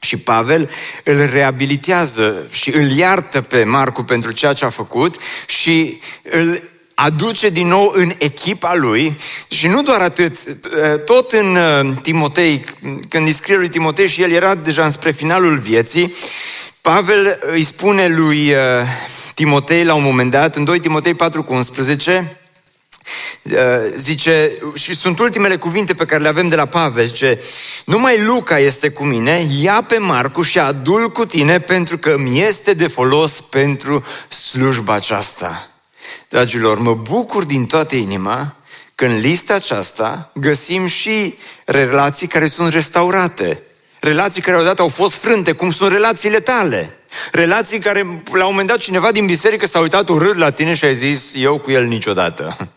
[0.00, 0.70] Și Pavel
[1.04, 5.16] îl reabilitează și îl iartă pe Marcu pentru ceea ce a făcut
[5.46, 6.62] și îl
[6.94, 9.18] aduce din nou în echipa lui
[9.48, 10.38] și nu doar atât,
[11.04, 12.64] tot în uh, Timotei,
[13.08, 16.14] când îi scrie lui Timotei și el era deja spre finalul vieții,
[16.80, 18.56] Pavel îi spune lui uh,
[19.38, 22.36] Timotei la un moment dat, în 2 Timotei 4 cu 11,
[23.42, 23.54] uh,
[23.96, 27.40] zice, și sunt ultimele cuvinte pe care le avem de la Pavel, zice,
[27.84, 32.40] numai Luca este cu mine, ia pe Marcu și adul cu tine pentru că mi
[32.40, 35.68] este de folos pentru slujba aceasta.
[36.28, 38.56] Dragilor, mă bucur din toată inima
[38.94, 43.62] că în lista aceasta găsim și relații care sunt restaurate.
[44.00, 46.98] Relații care odată au fost frânte, cum sunt relațiile tale.
[47.32, 50.84] Relații care, la un moment dat, cineva din biserică s-a uitat urât la tine și
[50.84, 52.56] a zis, eu cu el niciodată.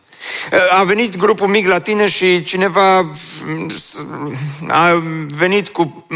[0.72, 3.12] A venit grupul mic la tine și cineva
[4.68, 6.08] a venit cu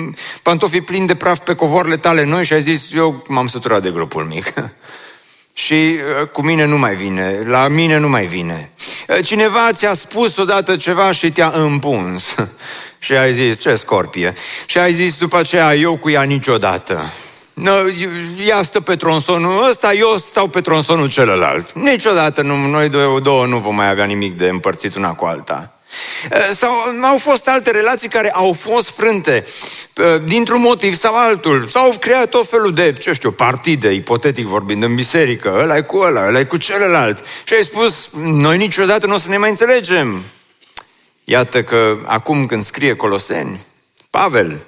[0.42, 3.90] pantofii plini de praf pe covoarele tale noi și a zis, eu m-am săturat de
[3.90, 4.54] grupul mic.
[5.54, 8.72] și uh, cu mine nu mai vine, la mine nu mai vine.
[9.08, 12.36] Uh, cineva ți-a spus odată ceva și te-a împuns.
[13.06, 14.34] și ai zis, ce scorpie?
[14.66, 17.14] Și ai zis după aceea, eu cu ea niciodată.
[17.54, 17.72] No,
[18.46, 21.74] ea stă pe tronsonul ăsta, eu stau pe tronsonul celălalt.
[21.74, 25.74] Niciodată nu, noi două, două nu vom mai avea nimic de împărțit una cu alta.
[26.54, 29.46] Sau au fost alte relații care au fost frânte
[30.26, 31.68] dintr-un motiv sau altul.
[31.70, 36.28] S-au creat tot felul de, ce știu, partide, ipotetic vorbind, în biserică, ăla cu ăla,
[36.28, 37.26] ăla cu celălalt.
[37.44, 40.24] Și ai spus, noi niciodată nu o să ne mai înțelegem.
[41.28, 43.60] Iată că acum când scrie Coloseni,
[44.10, 44.66] Pavel,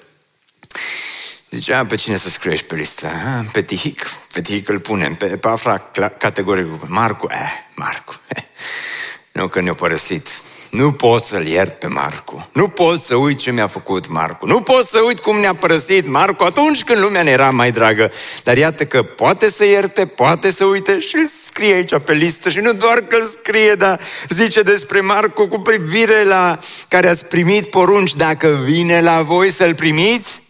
[1.50, 3.10] Zicea, pe cine să scriești pe listă?
[3.52, 4.10] Pe Tihic.
[4.34, 5.16] Pe Tihic îl punem.
[5.16, 5.78] Pe, pe afra
[6.18, 6.68] categoric.
[6.88, 7.28] Marcu.
[7.32, 8.20] Eh, Marcu.
[8.28, 8.44] Eh.
[9.32, 10.42] Nu că ne-a părăsit.
[10.78, 12.50] Nu pot să-l iert pe Marcu.
[12.52, 14.46] Nu pot să uit ce mi-a făcut Marcu.
[14.46, 18.12] Nu pot să uit cum ne-a părăsit Marcu atunci când lumea ne era mai dragă.
[18.44, 22.50] Dar iată că poate să ierte, poate să uite și îl scrie aici pe listă.
[22.50, 27.26] Și nu doar că îl scrie, dar zice despre Marcu cu privire la care ați
[27.26, 28.16] primit porunci.
[28.16, 30.42] Dacă vine la voi să-l primiți,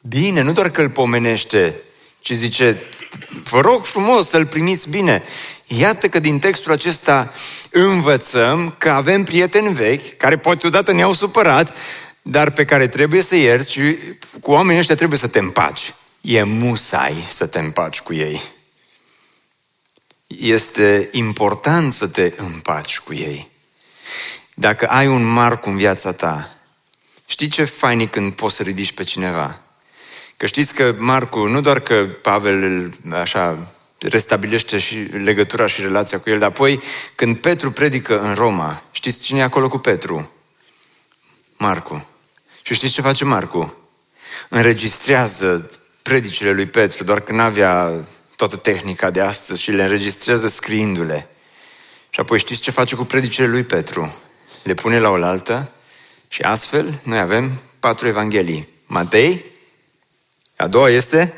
[0.00, 1.74] bine, nu doar că îl pomenește,
[2.20, 2.82] ci zice,
[3.50, 5.22] vă rog frumos să-l primiți bine.
[5.66, 7.32] Iată că din textul acesta
[7.70, 11.76] învățăm că avem prieteni vechi, care poate odată ne-au supărat,
[12.22, 13.96] dar pe care trebuie să ierți și
[14.40, 15.94] cu oamenii ăștia trebuie să te împaci.
[16.20, 18.42] E musai să te împaci cu ei.
[20.26, 23.48] Este important să te împaci cu ei.
[24.54, 26.54] Dacă ai un marc în viața ta,
[27.26, 29.63] știi ce fain când poți să ridici pe cineva?
[30.36, 36.30] Că știți că Marcu, nu doar că Pavel așa restabilește și legătura și relația cu
[36.30, 36.80] el, dar apoi
[37.14, 40.30] când Petru predică în Roma, știți cine e acolo cu Petru?
[41.56, 42.08] Marcu.
[42.62, 43.76] Și știți ce face Marcu?
[44.48, 45.70] Înregistrează
[46.02, 47.92] predicile lui Petru, doar că nu avea
[48.36, 51.28] toată tehnica de astăzi și le înregistrează scriindu-le.
[52.10, 54.14] Și apoi știți ce face cu predicile lui Petru?
[54.62, 55.72] Le pune la oaltă
[56.28, 58.68] și astfel noi avem patru evanghelii.
[58.86, 59.44] Matei,
[60.56, 61.34] a doua este?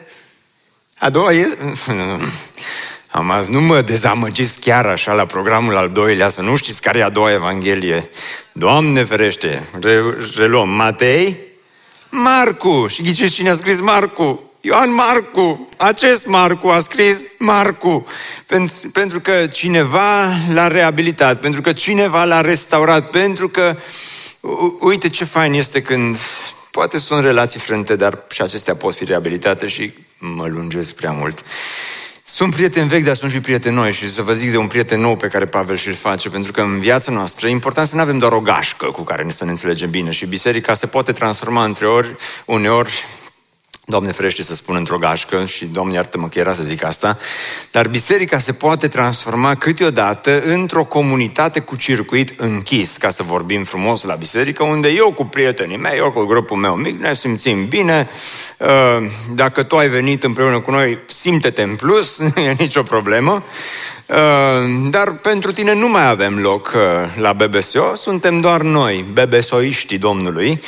[0.99, 1.73] A doua este?
[3.11, 6.99] Am azi, nu mă dezamăgiți chiar așa la programul al doilea, să nu știți care
[6.99, 8.11] e a doua Evanghelie.
[8.53, 10.03] Doamne ferește, re,
[10.37, 10.69] reluăm.
[10.69, 11.37] Matei,
[12.11, 12.87] Marcu.
[12.89, 14.51] Și ghiciți cine a scris Marcu?
[14.61, 15.69] Ioan Marcu.
[15.77, 18.07] Acest Marcu a scris Marcu.
[18.47, 23.77] Pentru, pentru că cineva l-a reabilitat, pentru că cineva l-a restaurat, pentru că
[24.81, 26.17] uite ce fain este când
[26.77, 31.43] Poate sunt relații frânte, dar și acestea pot fi reabilitate și mă lungesc prea mult.
[32.25, 35.01] Sunt prieteni vechi, dar sunt și prieteni noi și să vă zic de un prieten
[35.01, 38.01] nou pe care Pavel și-l face, pentru că în viața noastră e important să nu
[38.01, 41.13] avem doar o gașcă cu care ne să ne înțelegem bine și biserica se poate
[41.13, 43.05] transforma între ori, uneori
[43.89, 47.19] Doamne ferește să spun într-o gașcă și Doamne iartă-mă că era să zic asta,
[47.71, 54.03] dar biserica se poate transforma câteodată într-o comunitate cu circuit închis, ca să vorbim frumos
[54.03, 58.09] la biserică, unde eu cu prietenii mei, eu cu grupul meu mic, ne simțim bine,
[58.59, 58.69] uh,
[59.35, 63.43] dacă tu ai venit împreună cu noi, simte-te în plus, nu e nicio problemă, uh,
[64.91, 66.83] dar pentru tine nu mai avem loc uh,
[67.17, 70.61] la BBSO, suntem doar noi, BBSOiștii Domnului,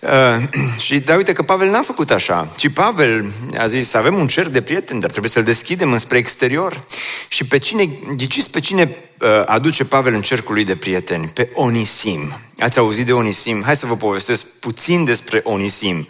[0.84, 4.48] și da, uite că Pavel n-a făcut așa, ci Pavel a zis, avem un cer
[4.48, 6.82] de prieteni, dar trebuie să-l deschidem înspre exterior.
[7.28, 11.28] Și pe cine, ghiciți pe cine uh, aduce Pavel în cercul lui de prieteni?
[11.28, 12.38] Pe Onisim.
[12.58, 13.62] Ați auzit de Onisim?
[13.62, 16.08] Hai să vă povestesc puțin despre Onisim.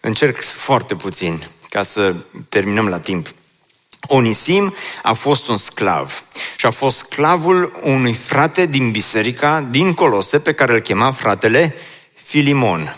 [0.00, 2.14] Încerc foarte puțin, ca să
[2.48, 3.26] terminăm la timp.
[4.06, 6.24] Onisim a fost un sclav
[6.56, 11.74] și a fost sclavul unui frate din biserica din Colose pe care îl chema fratele
[12.14, 12.96] Filimon.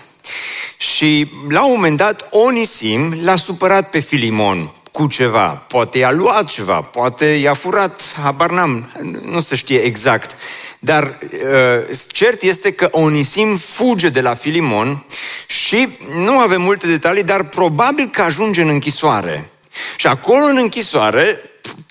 [0.76, 5.48] Și la un moment dat Onisim l-a supărat pe Filimon cu ceva.
[5.48, 8.90] Poate i-a luat ceva, poate i-a furat, habar n-am,
[9.24, 10.36] nu se știe exact.
[10.78, 15.04] Dar uh, cert este că Onisim fuge de la Filimon
[15.46, 19.50] și nu avem multe detalii, dar probabil că ajunge în închisoare.
[19.96, 21.40] Și acolo în închisoare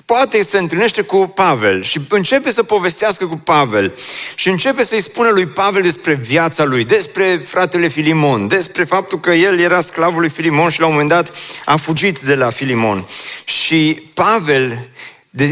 [0.05, 3.97] poate se întâlnește cu Pavel și începe să povestească cu Pavel
[4.35, 9.31] și începe să-i spună lui Pavel despre viața lui, despre fratele Filimon, despre faptul că
[9.31, 11.31] el era sclavul lui Filimon și la un moment dat
[11.65, 13.07] a fugit de la Filimon.
[13.43, 14.87] Și Pavel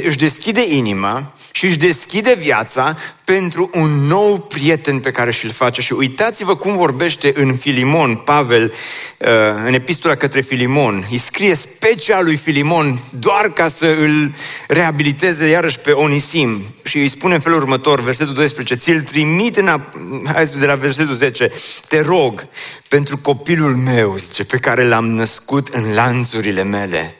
[0.03, 5.81] își deschide inima și își deschide viața pentru un nou prieten pe care și-l face.
[5.81, 8.63] Și uitați-vă cum vorbește în Filimon, Pavel,
[9.17, 9.27] uh,
[9.65, 11.07] în epistola către Filimon.
[11.11, 14.33] Îi scrie special lui Filimon doar ca să îl
[14.67, 16.61] reabiliteze iarăși pe Onisim.
[16.83, 19.93] Și îi spune în felul următor, versetul 12, ți-l trimit în a...
[20.25, 21.51] Hai de la versetul 10,
[21.87, 22.47] te rog
[22.87, 27.15] pentru copilul meu, zice, pe care l-am născut în lanțurile mele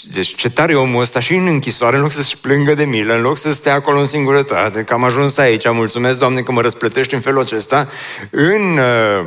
[0.00, 3.20] deci ce tare omul ăsta și în închisoare, în loc să-și plângă de milă, în
[3.20, 7.14] loc să stea acolo în singurătate, că am ajuns aici, mulțumesc, Doamne, că mă răsplătești
[7.14, 7.88] în felul acesta,
[8.30, 9.24] în, uh,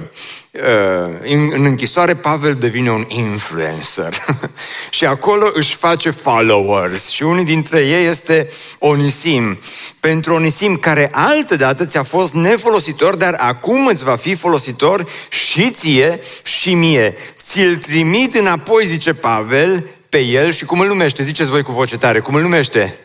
[0.52, 4.14] uh, în, în închisoare Pavel devine un influencer.
[4.90, 7.10] și acolo își face followers.
[7.10, 8.50] Și unul dintre ei este
[8.80, 9.60] Onisim.
[10.00, 16.20] Pentru Onisim, care altădată ți-a fost nefolositor, dar acum îți va fi folositor și ție
[16.44, 17.16] și mie.
[17.48, 21.24] Ți-l trimit înapoi, zice Pavel, pe el și cum îl numește?
[21.24, 22.98] Ziceți voi cu voce tare, cum îl numește?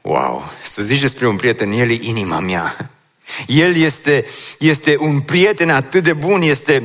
[0.00, 2.90] Wow, să zici despre un prieten, el e inima mea.
[3.46, 4.24] El este,
[4.58, 6.80] este un prieten atât de bun, este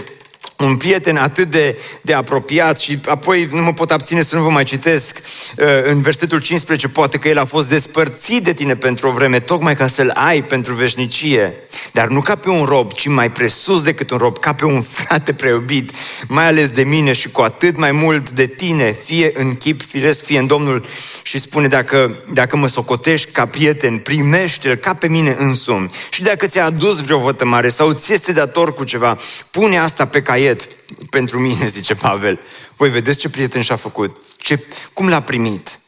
[0.64, 4.50] un prieten atât de, de apropiat și apoi nu mă pot abține să nu vă
[4.50, 9.08] mai citesc uh, în versetul 15, poate că el a fost despărțit de tine pentru
[9.08, 11.54] o vreme, tocmai ca să-l ai pentru veșnicie,
[11.92, 14.82] dar nu ca pe un rob, ci mai presus decât un rob, ca pe un
[14.82, 15.92] frate preubit,
[16.28, 20.24] mai ales de mine și cu atât mai mult de tine, fie în chip firesc,
[20.24, 20.86] fie în Domnul.
[21.22, 25.90] Și spune dacă, dacă mă socotești ca prieten, primește-l ca pe mine însumi.
[26.10, 29.18] Și dacă ți-a adus vreo vătămare sau ți este dator cu ceva,
[29.52, 30.68] pune asta pe caiet pachet
[31.10, 32.40] pentru mine, zice Pavel.
[32.76, 35.80] Voi vedeți ce prieten și-a făcut, ce, cum l-a primit.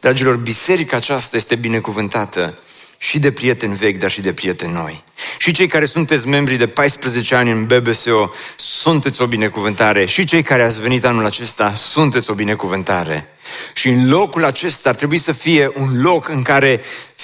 [0.00, 2.58] Dragilor, biserica aceasta este binecuvântată
[2.98, 5.04] și de prieteni vechi, dar și de prieteni noi.
[5.38, 10.04] Și cei care sunteți membri de 14 ani în BBSO, sunteți o binecuvântare.
[10.04, 13.28] Și cei care ați venit anul acesta, sunteți o binecuvântare.
[13.72, 16.80] Și în locul acesta ar trebui să fie un loc în care,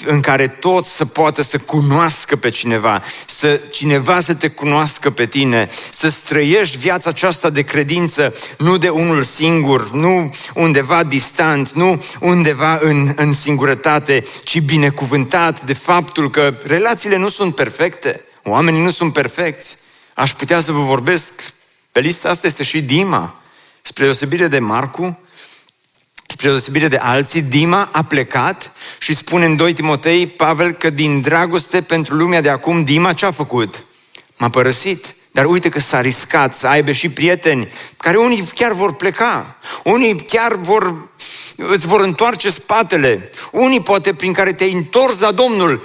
[0.07, 5.26] în care toți să poată să cunoască pe cineva, să cineva să te cunoască pe
[5.26, 12.04] tine, să străiești viața aceasta de credință, nu de unul singur, nu undeva distant, nu
[12.20, 17.83] undeva în, în singurătate, ci binecuvântat de faptul că relațiile nu sunt perfecte,
[18.44, 19.77] oamenii nu sunt perfecți.
[20.14, 21.33] Aș putea să vă vorbesc,
[21.92, 23.40] pe lista asta este și Dima,
[23.83, 25.18] spre deosebire de Marcu,
[26.27, 31.20] spre deosebire de alții, Dima a plecat și spune în 2 Timotei, Pavel, că din
[31.20, 33.85] dragoste pentru lumea de acum, Dima ce a făcut?
[34.37, 35.14] M-a părăsit.
[35.35, 40.16] Dar uite că s-a riscat să aibă și prieteni care unii chiar vor pleca, unii
[40.16, 41.09] chiar vor,
[41.57, 45.85] îți vor întoarce spatele, unii poate prin care te-ai întors la Domnul,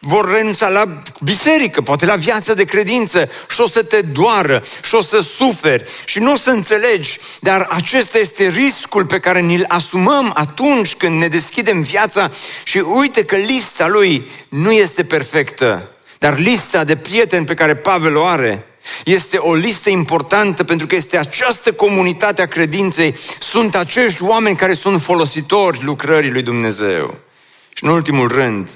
[0.00, 4.94] vor renunța la biserică, poate la viața de credință și o să te doară și
[4.94, 7.18] o să suferi și nu o să înțelegi.
[7.40, 12.30] Dar acesta este riscul pe care ni-l asumăm atunci când ne deschidem viața
[12.64, 15.90] și uite că lista lui nu este perfectă.
[16.18, 18.64] Dar lista de prieteni pe care Pavel o are
[19.04, 24.72] este o listă importantă pentru că este această comunitate a credinței, sunt acești oameni care
[24.72, 27.14] sunt folositori lucrării lui Dumnezeu.
[27.72, 28.68] Și în ultimul rând,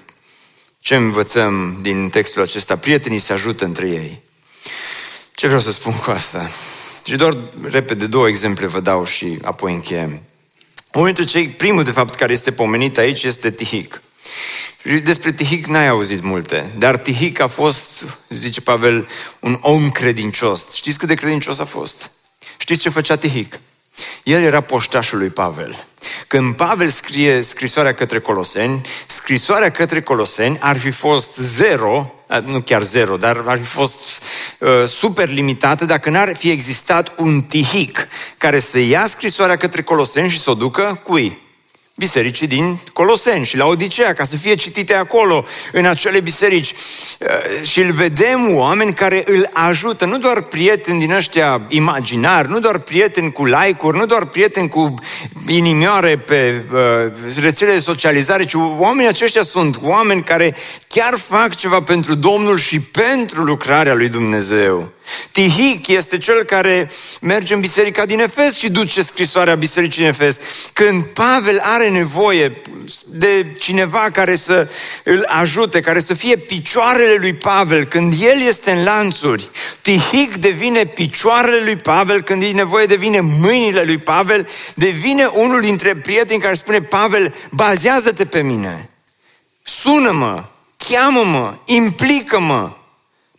[0.84, 2.76] ce învățăm din textul acesta?
[2.76, 4.22] Prietenii se ajută între ei.
[5.34, 6.50] Ce vreau să spun cu asta?
[7.04, 10.20] Și doar repede două exemple vă dau și apoi încheiem.
[10.92, 14.02] Unul dintre cei, primul de fapt care este pomenit aici este Tihic.
[15.02, 19.08] Despre Tihic n-ai auzit multe, dar Tihic a fost, zice Pavel,
[19.40, 20.72] un om credincios.
[20.72, 22.10] Știți cât de credincios a fost?
[22.56, 23.58] Știți ce făcea Tihic?
[24.22, 25.84] El era poștașul lui Pavel.
[26.26, 32.14] Când Pavel scrie scrisoarea către Coloseni, scrisoarea către Coloseni ar fi fost zero,
[32.44, 34.22] nu chiar zero, dar ar fi fost
[34.58, 40.28] uh, super limitată dacă n-ar fi existat un tihic care să ia scrisoarea către Coloseni
[40.28, 41.43] și să o ducă cui?
[41.96, 46.72] Bisericii din Coloseni și la Odisea, ca să fie citite acolo, în acele biserici.
[46.72, 52.60] Uh, și îl vedem oameni care îl ajută, nu doar prieteni din ăștia imaginari, nu
[52.60, 54.94] doar prieteni cu like-uri, nu doar prieteni cu
[55.48, 56.78] inimioare pe uh,
[57.40, 60.54] rețele de socializare, ci oamenii aceștia sunt oameni care
[60.88, 64.93] chiar fac ceva pentru Domnul și pentru lucrarea lui Dumnezeu.
[65.32, 66.90] Tihic este cel care
[67.20, 70.40] merge în biserica din Efes și duce scrisoarea bisericii din Efes.
[70.72, 72.60] Când Pavel are nevoie
[73.06, 74.68] de cineva care să
[75.02, 79.48] îl ajute, care să fie picioarele lui Pavel, când el este în lanțuri,
[79.82, 85.94] Tihic devine picioarele lui Pavel, când e nevoie devine mâinile lui Pavel, devine unul dintre
[85.94, 88.90] prieteni care spune, Pavel, bazează-te pe mine,
[89.62, 90.44] sună-mă,
[90.88, 92.70] cheamă-mă, implică-mă,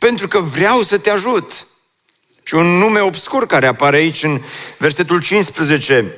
[0.06, 1.68] pentru că vreau să te ajut.
[2.44, 4.42] Și un nume obscur care apare aici în
[4.78, 6.14] versetul 15.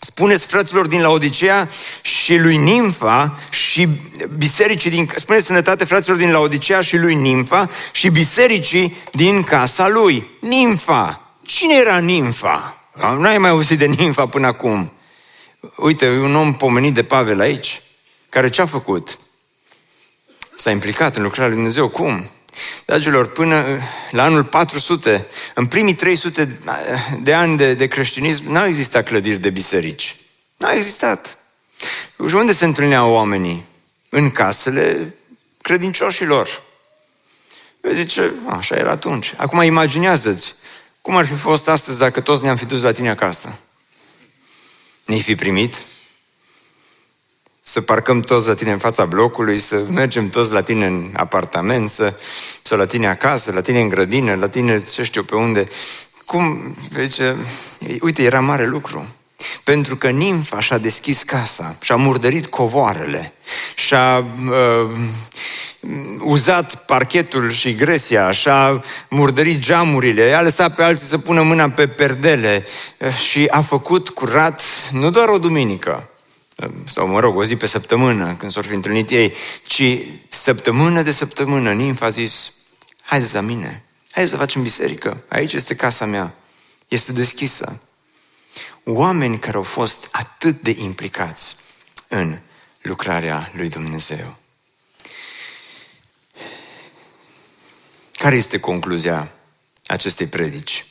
[0.00, 1.68] Spuneți fraților din Laodicea
[2.02, 3.88] și lui Nimfa și
[4.36, 5.10] bisericii din...
[5.16, 10.30] Spuneți sănătate fraților din Laodicea și lui Nimfa și bisericii din casa lui.
[10.40, 11.34] Nimfa.
[11.44, 12.84] Cine era Nimfa?
[13.18, 14.92] Nu ai mai auzit de Nimfa până acum.
[15.76, 17.82] Uite, e un om pomenit de Pavel aici,
[18.28, 19.16] care ce a făcut?
[20.56, 21.88] S-a implicat în lucrarea lui Dumnezeu.
[21.88, 22.30] Cum?
[22.90, 23.80] Dragilor, până
[24.10, 26.58] la anul 400, în primii 300
[27.22, 30.16] de ani de, de creștinism, n-au existat clădiri de biserici.
[30.56, 31.38] N-au existat.
[32.28, 33.64] Și unde se întâlneau oamenii?
[34.08, 35.14] În casele
[35.62, 36.62] credincioșilor.
[37.80, 39.34] Vezi, zice, așa era atunci.
[39.36, 40.54] Acum imaginează-ți
[41.00, 43.58] cum ar fi fost astăzi dacă toți ne-am fi dus la tine acasă.
[45.04, 45.82] Ne-ai fi primit?
[47.62, 51.90] Să parcăm toți la tine în fața blocului, să mergem toți la tine în apartament,
[51.90, 52.14] să,
[52.62, 55.68] să la tine acasă, la tine în grădină, la tine ce știu pe unde.
[56.24, 57.36] Cum, zice,
[58.00, 59.06] uite, era mare lucru.
[59.64, 63.32] Pentru că nimfa și-a deschis casa, și-a murdărit covoarele,
[63.74, 64.90] și-a uh,
[66.20, 71.88] uzat parchetul și gresia, și-a murdărit geamurile, a lăsat pe alții să pună mâna pe
[71.88, 72.66] perdele
[73.28, 76.09] și a făcut curat nu doar o duminică,
[76.84, 79.34] sau mă rog, o zi pe săptămână, când s-au fi întâlnit ei,
[79.66, 79.98] ci
[80.28, 82.52] săptămână de săptămână, nimfa a zis,
[83.02, 86.34] haideți la mine, haideți să facem biserică, aici este casa mea,
[86.88, 87.82] este deschisă.
[88.84, 91.56] Oameni care au fost atât de implicați
[92.08, 92.38] în
[92.80, 94.36] lucrarea lui Dumnezeu.
[98.12, 99.32] Care este concluzia
[99.86, 100.86] acestei predici?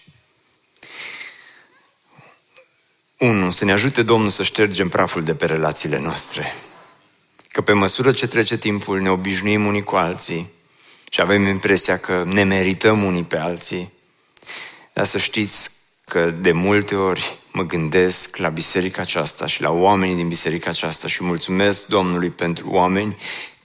[3.20, 3.51] 1.
[3.51, 6.53] Să ne ajute Domnul să ștergem praful de pe relațiile noastre.
[7.47, 10.49] Că pe măsură ce trece timpul ne obișnuim unii cu alții
[11.09, 13.91] și avem impresia că ne merităm unii pe alții.
[14.93, 15.70] Dar să știți
[16.05, 21.07] că de multe ori mă gândesc la biserica aceasta și la oamenii din biserica aceasta
[21.07, 23.17] și mulțumesc Domnului pentru oameni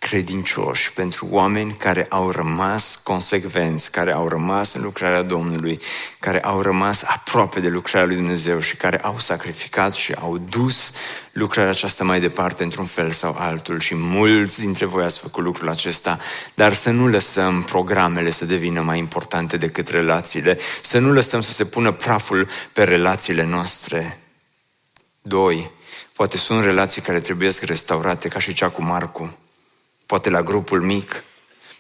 [0.08, 5.80] credincioși, pentru oameni care au rămas consecvenți, care au rămas în lucrarea Domnului,
[6.18, 10.92] care au rămas aproape de lucrarea lui Dumnezeu și care au sacrificat și au dus
[11.32, 15.68] lucrarea aceasta mai departe într-un fel sau altul și mulți dintre voi ați făcut lucrul
[15.68, 16.18] acesta,
[16.54, 21.52] dar să nu lăsăm programele să devină mai importante decât relațiile, să nu lăsăm să
[21.52, 24.18] se pună praful pe relațiile noastre.
[25.22, 25.70] Doi,
[26.12, 29.38] poate sunt relații care trebuie să restaurate, ca și cea cu Marcu
[30.06, 31.24] poate la grupul mic,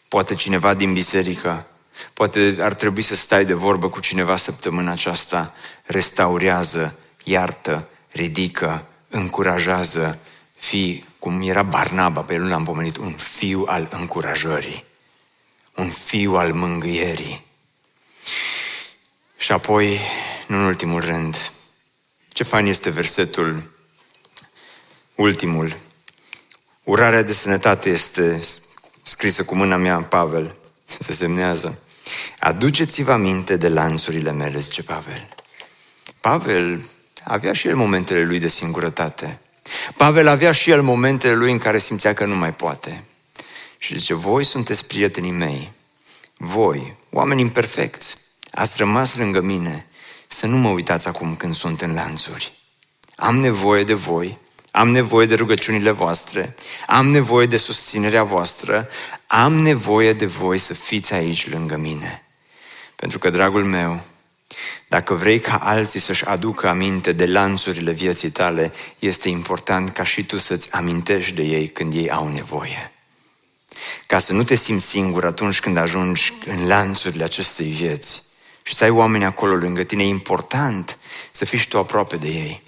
[0.08, 1.66] poate cineva din biserică,
[2.12, 5.54] poate ar trebui să stai de vorbă cu cineva săptămâna aceasta,
[5.84, 10.18] restaurează, iartă, ridică, încurajează,
[10.54, 14.84] fi, cum era Barnaba, pe el nu l-am pomenit, un fiu al încurajării,
[15.74, 17.44] un fiu al mângâierii.
[19.36, 20.00] Și apoi,
[20.46, 21.52] nu în ultimul rând,
[22.28, 23.70] ce fain este versetul
[25.14, 25.76] ultimul,
[26.84, 28.40] Urarea de sănătate este
[29.02, 30.56] scrisă cu mâna mea, Pavel,
[30.98, 31.78] se semnează.
[32.38, 35.28] Aduceți-vă aminte de lanțurile mele, zice Pavel.
[36.20, 36.88] Pavel
[37.24, 39.40] avea și el momentele lui de singurătate.
[39.96, 43.04] Pavel avea și el momentele lui în care simțea că nu mai poate.
[43.78, 45.72] Și zice, voi sunteți prietenii mei.
[46.36, 48.16] Voi, oameni imperfecți,
[48.50, 49.86] ați rămas lângă mine
[50.28, 52.58] să nu mă uitați acum când sunt în lanțuri.
[53.16, 54.38] Am nevoie de voi,
[54.76, 56.54] am nevoie de rugăciunile voastre,
[56.86, 58.88] am nevoie de susținerea voastră,
[59.26, 62.22] am nevoie de voi să fiți aici lângă mine.
[62.96, 64.00] Pentru că, dragul meu,
[64.88, 70.24] dacă vrei ca alții să-și aducă aminte de lanțurile vieții tale, este important ca și
[70.24, 72.92] tu să-ți amintești de ei când ei au nevoie.
[74.06, 78.22] Ca să nu te simți singur atunci când ajungi în lanțurile acestei vieți
[78.62, 80.98] și să ai oameni acolo lângă tine, e important
[81.30, 82.63] să fii și tu aproape de ei.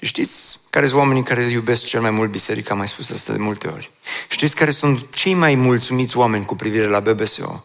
[0.00, 2.70] Și știți care sunt oamenii care iubesc cel mai mult biserica?
[2.70, 3.90] Am mai spus asta de multe ori.
[4.28, 7.64] Știți care sunt cei mai mulțumiți oameni cu privire la BBSO?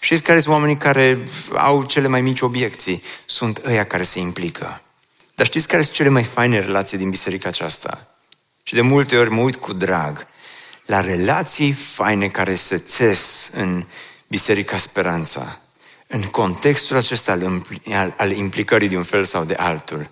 [0.00, 1.24] Știți care sunt oamenii care
[1.54, 3.02] au cele mai mici obiecții?
[3.26, 4.82] Sunt ăia care se implică.
[5.34, 8.06] Dar știți care sunt cele mai faine relații din biserica aceasta?
[8.62, 10.26] Și de multe ori mă uit cu drag
[10.86, 13.84] la relații faine care se țes în
[14.28, 15.60] Biserica Speranța,
[16.06, 17.38] în contextul acesta
[18.16, 20.10] al implicării de un fel sau de altul.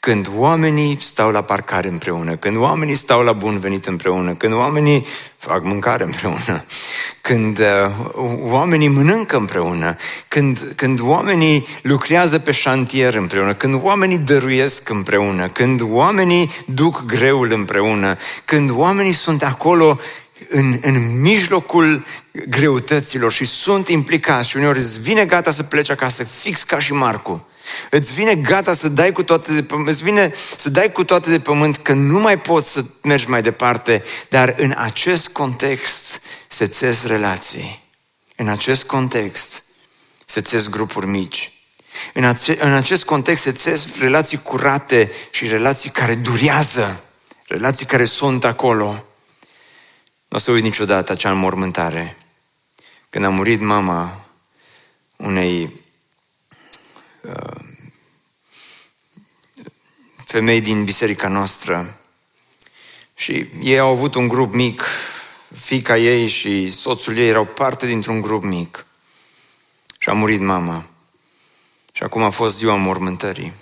[0.00, 5.06] Când oamenii stau la parcare împreună, când oamenii stau la bun venit împreună, când oamenii
[5.36, 6.64] fac mâncare împreună,
[7.20, 7.66] când uh,
[8.40, 9.96] oamenii mănâncă împreună,
[10.28, 17.52] când, când oamenii lucrează pe șantier împreună, când oamenii dăruiesc împreună, când oamenii duc greul
[17.52, 20.00] împreună, când oamenii sunt acolo
[20.48, 22.04] în, în mijlocul
[22.48, 26.92] greutăților și sunt implicați și uneori îți vine gata să pleci acasă, fix ca și
[26.92, 27.48] Marcu.
[27.90, 31.30] Îți vine gata să dai cu toate de pământ, îți vine să dai cu toate
[31.30, 36.66] de pământ că nu mai poți să mergi mai departe, dar în acest context se
[36.66, 37.84] țes relații.
[38.36, 39.64] În acest context
[40.24, 41.50] se țes grupuri mici.
[42.12, 47.04] În, ace- în acest context se țes relații curate și relații care durează,
[47.46, 49.04] relații care sunt acolo.
[50.28, 52.16] Nu o să uit niciodată acea înmormântare.
[53.10, 54.26] Când a murit mama
[55.16, 55.70] unei uh,
[60.24, 61.98] femei din biserica noastră
[63.14, 64.84] și ei au avut un grup mic,
[65.54, 68.86] fica ei și soțul ei erau parte dintr-un grup mic
[69.98, 70.84] și a murit mama.
[71.92, 73.52] Și acum a fost ziua mormântării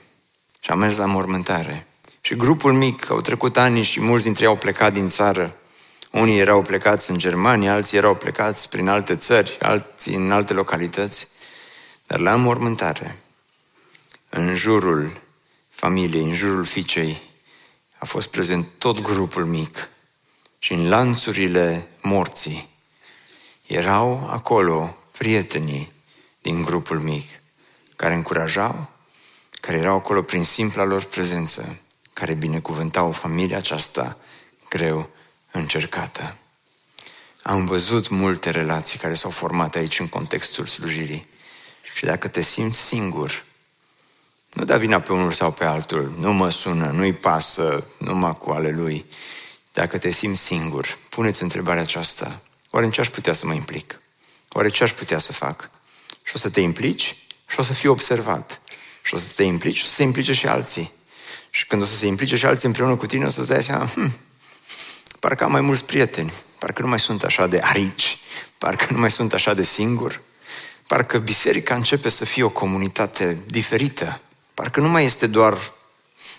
[0.61, 1.87] și am mers la mormântare.
[2.21, 5.57] Și grupul mic, au trecut ani și mulți dintre ei au plecat din țară.
[6.11, 11.29] Unii erau plecați în Germania, alții erau plecați prin alte țări, alții în alte localități.
[12.07, 13.19] Dar la mormântare,
[14.37, 15.13] în jurul
[15.71, 17.21] familiei, în jurul fiicei,
[17.99, 19.89] a fost prezent tot grupul mic
[20.59, 22.69] și în lanțurile morții
[23.67, 25.93] erau acolo prietenii
[26.43, 27.29] din grupul mic
[27.97, 28.89] care încurajau,
[29.61, 31.81] care erau acolo prin simpla lor prezență,
[32.13, 34.17] care binecuvântau familia aceasta
[34.69, 35.11] greu
[35.51, 36.37] încercată.
[37.43, 41.27] Am văzut multe relații care s-au format aici în contextul slujirii.
[41.95, 43.45] Și dacă te simți singur,
[44.55, 48.51] nu da vina pe unul sau pe altul, nu mă sună, nu-i pasă, numai cu
[48.51, 49.05] ale lui.
[49.73, 52.41] Dacă te simți singur, puneți întrebarea aceasta.
[52.71, 54.01] Oare în ce aș putea să mă implic?
[54.53, 55.71] Oare ce aș putea să fac?
[56.23, 58.61] Și o să te implici și o să fii observat.
[59.03, 60.93] Și o să te implici și o să se implice și alții.
[61.51, 63.87] Și când o să se implice și alții împreună cu tine, o să-ți dai seama,
[63.87, 64.17] hm,
[65.21, 68.19] parcă am mai mulți prieteni, parcă nu mai sunt așa de arici,
[68.59, 70.21] parcă nu mai sunt așa de singur,
[70.87, 74.21] parcă biserica începe să fie o comunitate diferită,
[74.55, 75.59] parcă nu mai este doar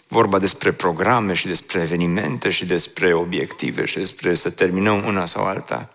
[0.07, 5.45] vorba despre programe și despre evenimente și despre obiective și despre să terminăm una sau
[5.45, 5.89] alta.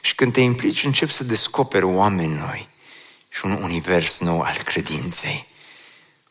[0.00, 2.68] Și când te implici, începi să descoperi oameni noi
[3.28, 5.46] și un univers nou al credinței.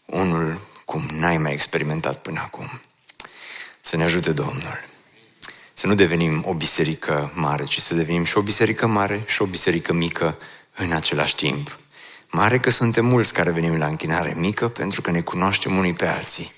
[0.06, 2.82] Unul cum n-ai mai experimentat până acum.
[3.82, 4.84] Să ne ajute Domnul.
[5.74, 9.46] Să nu devenim o biserică mare, ci să devenim și o biserică mare și o
[9.46, 10.38] biserică mică
[10.76, 11.80] în același timp.
[12.32, 16.08] Mare că suntem mulți care venim la închinare mică pentru că ne cunoaștem unii pe
[16.08, 16.52] alții.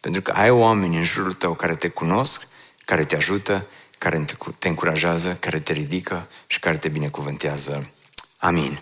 [0.00, 2.46] Pentru că ai oameni în jurul tău care te cunosc,
[2.84, 3.66] care te ajută,
[3.98, 4.24] care
[4.58, 7.90] te încurajează, care te ridică și care te binecuvântează.
[8.38, 8.78] Amin.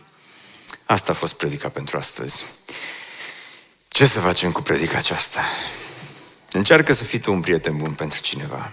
[0.85, 2.43] Asta a fost predica pentru astăzi.
[3.89, 5.41] Ce să facem cu predica aceasta?
[6.53, 8.73] Încearcă să fii tu un prieten bun pentru cineva.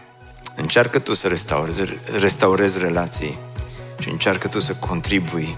[0.56, 1.84] Încearcă tu să restaurezi,
[2.20, 3.38] restaurezi relații
[4.00, 5.58] și încearcă tu să contribui